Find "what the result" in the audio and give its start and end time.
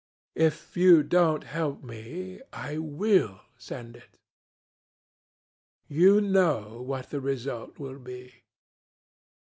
6.81-7.77